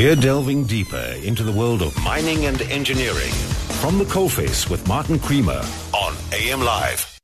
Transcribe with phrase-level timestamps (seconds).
[0.00, 3.32] We're delving deeper into the world of mining and engineering
[3.82, 7.20] from the coalface with Martin Creamer on AM Live.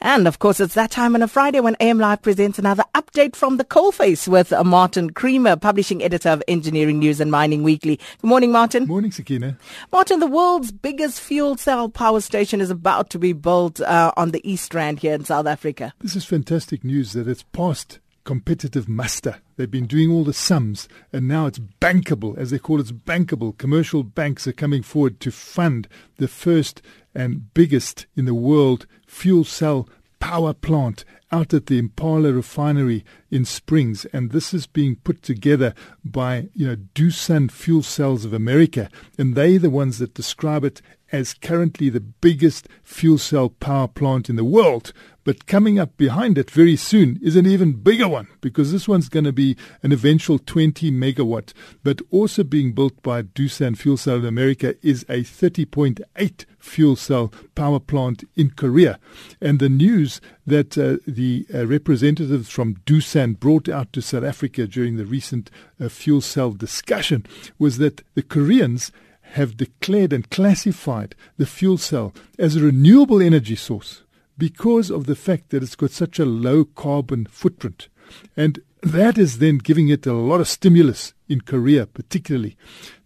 [0.00, 3.36] And of course, it's that time on a Friday when AM Live presents another update
[3.36, 8.00] from the coalface with Martin Creamer, publishing editor of Engineering News and Mining Weekly.
[8.22, 8.86] Good morning, Martin.
[8.86, 9.58] Morning, Sakina.
[9.92, 14.30] Martin, the world's biggest fuel cell power station is about to be built uh, on
[14.30, 15.92] the East Rand here in South Africa.
[16.00, 19.36] This is fantastic news that it's passed competitive muster.
[19.56, 22.92] They've been doing all the sums, and now it's bankable, as they call it, it's
[22.92, 23.56] bankable.
[23.56, 25.88] Commercial banks are coming forward to fund
[26.18, 26.82] the first
[27.14, 29.88] and biggest in the world fuel cell
[30.18, 35.72] power plant out at the Impala refinery in Springs, and this is being put together
[36.04, 40.82] by you know Doosan Fuel Cells of America, and they're the ones that describe it
[41.12, 44.92] as currently the biggest fuel cell power plant in the world.
[45.26, 49.08] But coming up behind it very soon is an even bigger one because this one's
[49.08, 51.52] going to be an eventual 20 megawatt.
[51.82, 57.32] But also being built by Doosan Fuel Cell of America is a 30.8 fuel cell
[57.56, 59.00] power plant in Korea.
[59.40, 64.68] And the news that uh, the uh, representatives from Doosan brought out to South Africa
[64.68, 67.26] during the recent uh, fuel cell discussion
[67.58, 68.92] was that the Koreans
[69.32, 74.04] have declared and classified the fuel cell as a renewable energy source
[74.38, 77.88] because of the fact that it's got such a low carbon footprint.
[78.36, 82.56] And that is then giving it a lot of stimulus in Korea, particularly.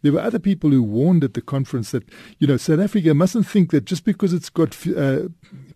[0.02, 2.04] There were other people who warned at the conference that,
[2.38, 5.28] you know, South Africa mustn't think that just because it's got uh,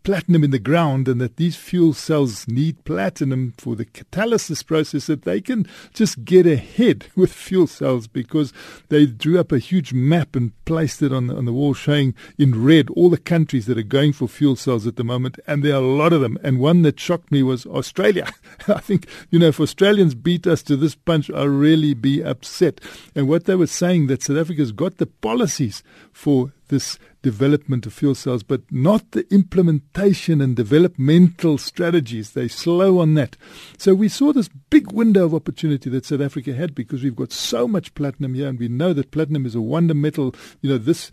[0.05, 5.07] platinum in the ground and that these fuel cells need platinum for the catalysis process,
[5.07, 8.53] that they can just get ahead with fuel cells because
[8.89, 12.15] they drew up a huge map and placed it on the, on the wall showing
[12.39, 15.39] in red all the countries that are going for fuel cells at the moment.
[15.47, 16.39] And there are a lot of them.
[16.43, 18.29] And one that shocked me was Australia.
[18.69, 22.81] I think, you know, if Australians beat us to this punch, I'll really be upset.
[23.15, 27.93] And what they were saying that South Africa's got the policies for this development of
[27.93, 32.31] fuel cells, but not the implementation and developmental strategies.
[32.31, 33.37] They're slow on that.
[33.79, 37.33] So we saw this big window of opportunity that South Africa had because we've got
[37.33, 40.35] so much platinum here, and we know that platinum is a wonder metal.
[40.61, 41.11] You know, this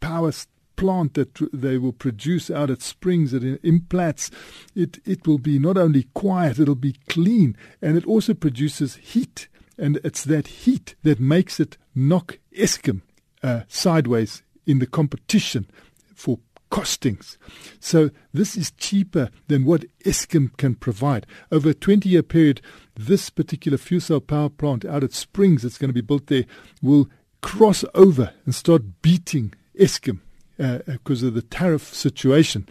[0.00, 0.32] power
[0.76, 4.30] plant that they will produce out at Springs at Implats,
[4.74, 9.48] it, it will be not only quiet, it'll be clean, and it also produces heat.
[9.78, 13.02] And it's that heat that makes it knock Eskom
[13.42, 15.68] uh, sideways in the competition
[16.14, 16.38] for
[16.70, 17.36] costings.
[17.78, 21.26] So this is cheaper than what Eskom can provide.
[21.52, 22.60] Over a 20 year period,
[22.96, 26.46] this particular fuel cell power plant out at Springs that's going to be built there
[26.82, 27.08] will
[27.42, 30.20] cross over and start beating Eskom
[30.58, 32.66] uh, because of the tariff situation.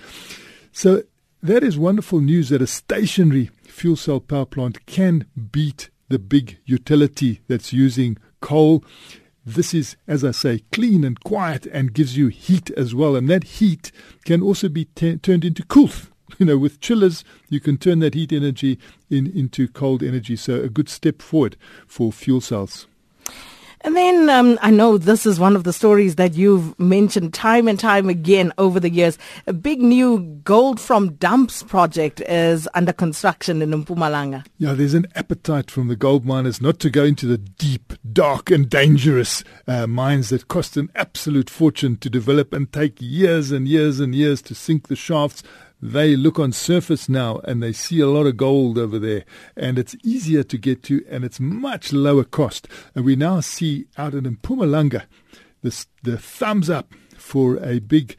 [0.72, 1.04] So
[1.42, 6.60] that is wonderful news that a stationary fuel cell power plant can beat the big
[6.64, 8.86] utility that's using coal.
[9.44, 13.16] This is, as I say, clean and quiet and gives you heat as well.
[13.16, 13.92] And that heat
[14.24, 15.90] can also be t- turned into cool.
[16.40, 20.36] You know, with chillers, you can turn that heat energy in, into cold energy.
[20.36, 22.88] So a good step forward for fuel cells.
[23.86, 27.68] And then um, I know this is one of the stories that you've mentioned time
[27.68, 29.18] and time again over the years.
[29.46, 34.46] A big new gold from dumps project is under construction in Mpumalanga.
[34.58, 38.50] Yeah, there's an appetite from the gold miners not to go into the deep, dark,
[38.50, 43.68] and dangerous uh, mines that cost an absolute fortune to develop and take years and
[43.68, 45.44] years and years to sink the shafts
[45.84, 49.26] they look on surface now and they see a lot of gold over there
[49.58, 52.70] and it's easier to get to and it's much lower cost.
[52.96, 55.04] And we now see out in Mpumalanga
[55.62, 58.16] this, the thumbs up for a big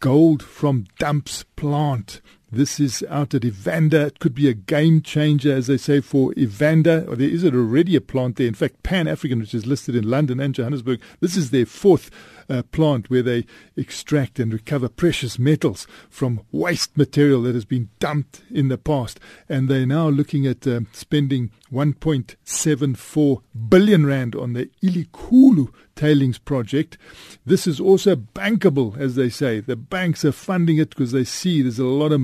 [0.00, 2.20] gold from dumps plant.
[2.50, 4.08] This is out at Evander.
[4.08, 7.06] It could be a game changer, as they say, for Evander.
[7.08, 8.46] Or there is already a plant there.
[8.46, 12.10] In fact, Pan African, which is listed in London and Johannesburg, this is their fourth
[12.48, 17.88] uh, plant where they extract and recover precious metals from waste material that has been
[17.98, 19.20] dumped in the past.
[19.48, 26.98] And they're now looking at uh, spending 1.74 billion rand on the Elikhulu tailings project.
[27.46, 29.60] This is also bankable, as they say.
[29.60, 32.20] The banks are funding it because they see there's a lot of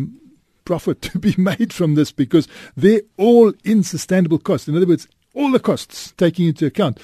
[0.64, 4.68] profit to be made from this because they're all in sustainable costs.
[4.68, 6.98] In other words, all the costs taking into account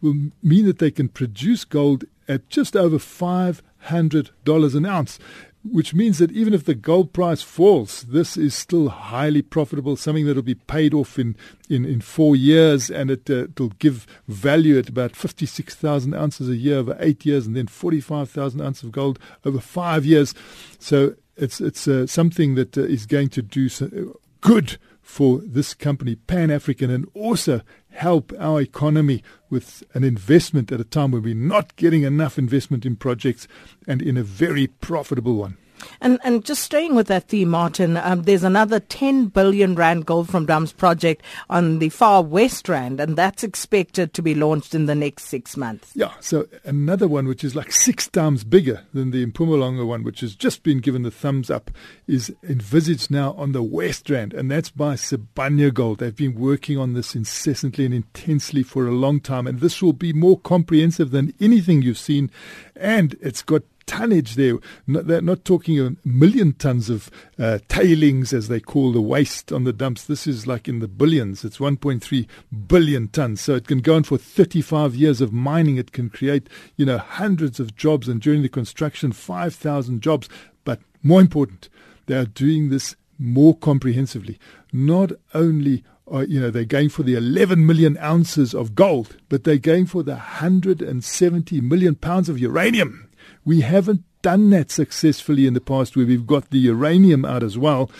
[0.00, 5.18] will mean that they can produce gold at just over $500 an ounce,
[5.64, 10.26] which means that even if the gold price falls, this is still highly profitable, something
[10.26, 11.34] that will be paid off in,
[11.70, 16.56] in, in four years, and it, uh, will give value at about 56,000 ounces a
[16.56, 20.34] year over eight years, and then 45,000 ounces of gold over five years.
[20.78, 25.74] So it's, it's uh, something that uh, is going to do so good for this
[25.74, 27.60] company, Pan African, and also
[27.90, 32.84] help our economy with an investment at a time when we're not getting enough investment
[32.84, 33.46] in projects
[33.86, 35.58] and in a very profitable one.
[36.00, 40.28] And and just staying with that theme, Martin, um, there's another 10 billion rand gold
[40.28, 44.86] from dumps project on the far west rand, and that's expected to be launched in
[44.86, 45.92] the next six months.
[45.94, 50.20] Yeah, so another one which is like six times bigger than the Mpumalanga one, which
[50.20, 51.70] has just been given the thumbs up,
[52.06, 55.98] is envisaged now on the west rand, and that's by Sibanye Gold.
[55.98, 59.92] They've been working on this incessantly and intensely for a long time, and this will
[59.92, 62.30] be more comprehensive than anything you've seen,
[62.76, 64.58] and it's got tonnage there.
[64.86, 69.52] Not, they're not talking a million tons of uh, tailings, as they call the waste
[69.52, 70.04] on the dumps.
[70.04, 71.44] This is like in the billions.
[71.44, 72.26] It's 1.3
[72.66, 73.40] billion tons.
[73.40, 75.76] So it can go on for 35 years of mining.
[75.76, 80.28] It can create, you know, hundreds of jobs, and during the construction, 5,000 jobs.
[80.64, 81.68] But more important,
[82.06, 84.38] they are doing this more comprehensively.
[84.72, 89.44] Not only are, you know, they're going for the 11 million ounces of gold, but
[89.44, 93.08] they're going for the 170 million pounds of uranium.
[93.44, 97.58] We haven't done that successfully in the past where we've got the uranium out as
[97.58, 97.90] well.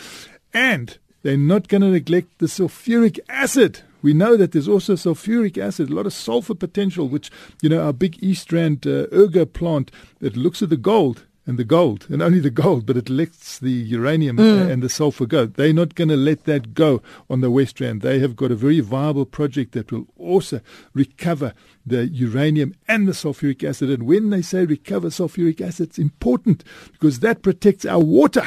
[0.53, 3.81] And they're not going to neglect the sulfuric acid.
[4.03, 7.31] We know that there's also sulfuric acid, a lot of sulfur potential, which,
[7.63, 11.59] you know, our big East Rand uh, ergo plant that looks at the gold and
[11.59, 14.71] the gold, and only the gold, but it lets the uranium mm.
[14.71, 15.47] and the sulfur go.
[15.47, 18.01] They're not going to let that go on the West Rand.
[18.01, 20.61] They have got a very viable project that will also
[20.95, 21.53] recover
[21.85, 23.91] the uranium and the sulfuric acid.
[23.91, 28.47] And when they say recover sulfuric acid, it's important because that protects our water.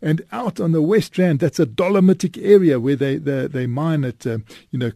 [0.00, 4.04] And out on the West Rand, that's a dolomitic area where they they, they mine
[4.04, 4.38] at, uh,
[4.70, 4.92] you know,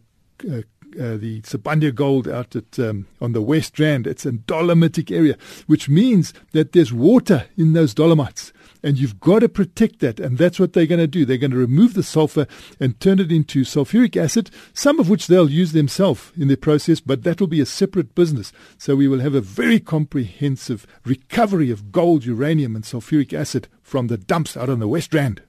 [0.51, 0.63] uh,
[0.99, 4.07] uh, the Sibanye Gold out at um, on the West Rand.
[4.07, 8.53] It's a dolomitic area, which means that there's water in those dolomites.
[8.83, 10.21] And you've got to protect that.
[10.21, 11.25] And that's what they're going to do.
[11.25, 12.47] They're going to remove the sulfur
[12.79, 17.01] and turn it into sulfuric acid, some of which they'll use themselves in their process,
[17.01, 18.53] but that will be a separate business.
[18.79, 24.07] So we will have a very comprehensive recovery of gold, uranium, and sulfuric acid from
[24.07, 25.43] the dumps out on the West Rand.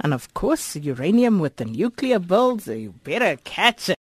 [0.00, 3.96] And of course, uranium with the nuclear builds, you better catch it.